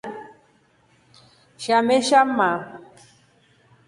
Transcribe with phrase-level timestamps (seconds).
[1.61, 2.51] Shamesha mma.